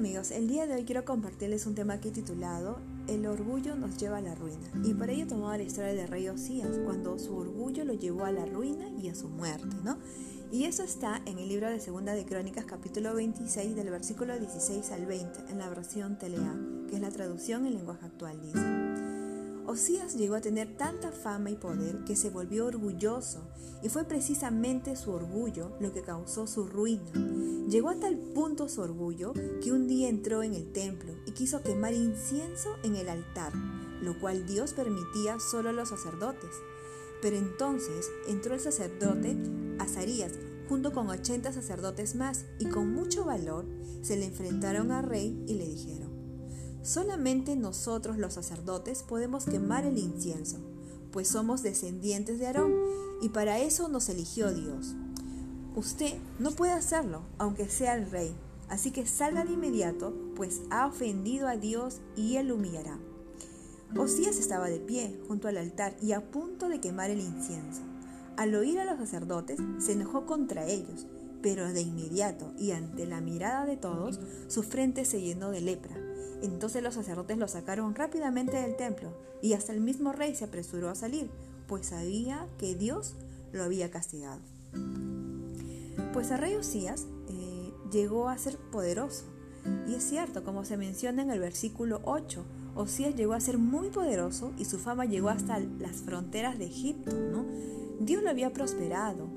[0.00, 4.16] amigos, el día de hoy quiero compartirles un tema he titulado El orgullo nos lleva
[4.16, 4.66] a la ruina.
[4.82, 8.32] Y para ello tomaba la historia del rey Osías, cuando su orgullo lo llevó a
[8.32, 9.98] la ruina y a su muerte, ¿no?
[10.50, 14.90] Y eso está en el libro de Segunda de Crónicas, capítulo 26, del versículo 16
[14.90, 16.58] al 20, en la versión Telea,
[16.88, 19.09] que es la traducción en lenguaje actual, dice.
[19.70, 23.38] Osías llegó a tener tanta fama y poder que se volvió orgulloso,
[23.84, 27.12] y fue precisamente su orgullo lo que causó su ruina.
[27.68, 31.62] Llegó a tal punto su orgullo que un día entró en el templo y quiso
[31.62, 33.52] quemar incienso en el altar,
[34.02, 36.50] lo cual Dios permitía solo a los sacerdotes.
[37.22, 39.36] Pero entonces entró el sacerdote
[39.78, 40.32] Azarías
[40.68, 43.66] junto con 80 sacerdotes más y con mucho valor
[44.02, 46.19] se le enfrentaron al rey y le dijeron,
[46.82, 50.58] solamente nosotros los sacerdotes podemos quemar el incienso,
[51.12, 52.74] pues somos descendientes de Aarón
[53.20, 54.94] y para eso nos eligió Dios.
[55.74, 58.34] Usted no puede hacerlo, aunque sea el rey,
[58.68, 62.98] así que salga de inmediato, pues ha ofendido a Dios y él humillará.
[63.96, 67.82] Osías estaba de pie junto al altar y a punto de quemar el incienso.
[68.36, 71.06] Al oír a los sacerdotes, se enojó contra ellos,
[71.42, 75.99] pero de inmediato y ante la mirada de todos, su frente se llenó de lepra.
[76.42, 80.88] Entonces los sacerdotes lo sacaron rápidamente del templo, y hasta el mismo rey se apresuró
[80.90, 81.30] a salir,
[81.66, 83.14] pues sabía que Dios
[83.52, 84.40] lo había castigado.
[86.12, 89.24] Pues el rey Osías eh, llegó a ser poderoso,
[89.86, 92.44] y es cierto, como se menciona en el versículo 8,
[92.74, 97.12] Osías llegó a ser muy poderoso y su fama llegó hasta las fronteras de Egipto.
[97.98, 99.28] Dios lo había prosperado,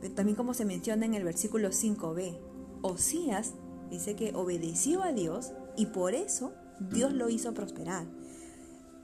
[0.00, 2.38] pero también como se menciona en el versículo 5b,
[2.82, 3.54] Osías
[3.90, 6.52] dice que obedeció a Dios y por eso
[6.90, 8.06] Dios lo hizo prosperar.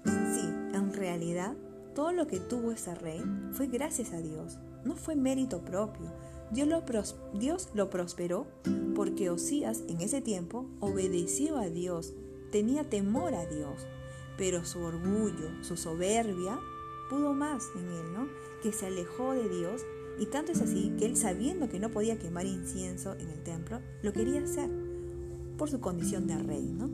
[0.05, 1.55] Sí, en realidad,
[1.95, 6.13] todo lo que tuvo ese rey fue gracias a Dios, no fue mérito propio.
[6.51, 6.83] Dios lo,
[7.39, 8.47] Dios lo prosperó
[8.95, 12.15] porque Osías en ese tiempo obedeció a Dios
[12.51, 13.87] tenía temor a Dios,
[14.37, 16.59] pero su orgullo, su soberbia,
[17.11, 18.29] pudo más en él, ¿no?
[18.63, 19.83] Que se alejó de Dios
[20.19, 23.81] y tanto es así que él sabiendo que no podía quemar incienso en el templo,
[24.03, 24.88] lo quería hacer
[25.59, 26.89] por su condición de rey, ¿no?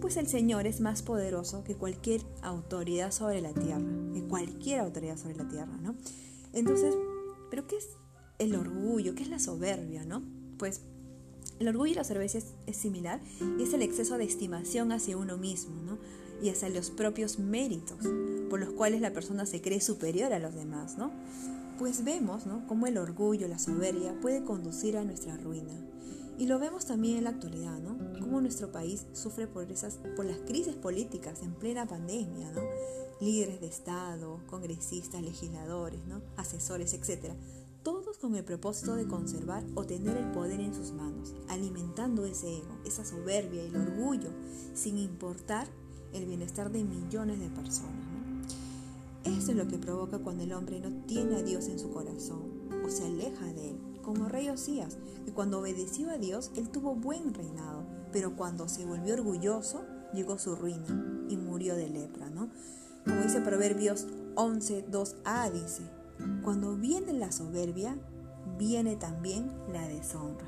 [0.00, 5.16] Pues el Señor es más poderoso que cualquier autoridad sobre la tierra, que cualquier autoridad
[5.16, 5.94] sobre la tierra, ¿no?
[6.52, 6.94] Entonces,
[7.50, 7.88] ¿pero qué es
[8.38, 9.14] el orgullo?
[9.14, 10.22] ¿Qué es la soberbia, no?
[10.58, 10.80] Pues
[11.58, 12.30] el orgullo y la soberbia
[12.66, 13.20] es, similar
[13.58, 15.98] y es el exceso de estimación hacia uno mismo ¿no?
[16.42, 18.06] y hacia los propios méritos
[18.50, 20.98] por los cuales la persona se cree superior a los demás.
[20.98, 21.10] ¿no?
[21.78, 22.66] Pues vemos ¿no?
[22.66, 25.72] cómo el orgullo, la soberbia puede conducir a nuestra ruina.
[26.38, 27.96] Y lo vemos también en la actualidad, ¿no?
[28.20, 32.60] Cómo nuestro país sufre por, esas, por las crisis políticas en plena pandemia, ¿no?
[33.20, 36.20] Líderes de Estado, congresistas, legisladores, ¿no?
[36.36, 37.34] Asesores, etcétera
[37.86, 42.56] todos con el propósito de conservar o tener el poder en sus manos, alimentando ese
[42.56, 44.30] ego, esa soberbia y el orgullo,
[44.74, 45.68] sin importar
[46.12, 48.04] el bienestar de millones de personas.
[49.22, 52.68] Eso es lo que provoca cuando el hombre no tiene a Dios en su corazón
[52.84, 56.94] o se aleja de él, como rey Osías, que cuando obedeció a Dios, él tuvo
[56.94, 59.84] buen reinado, pero cuando se volvió orgulloso,
[60.14, 60.86] llegó su ruina
[61.28, 62.30] y murió de lepra.
[63.04, 64.06] Como dice Proverbios
[64.36, 65.82] 11, 2a, dice,
[66.44, 67.98] cuando viene la soberbia,
[68.56, 70.46] viene también la deshonra.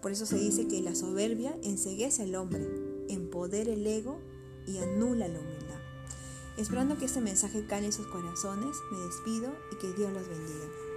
[0.00, 2.64] Por eso se dice que la soberbia enseguece al hombre,
[3.08, 4.20] empodera el ego
[4.68, 5.80] y anula la humildad.
[6.56, 10.89] Esperando que este mensaje cale en sus corazones, me despido y que Dios los bendiga.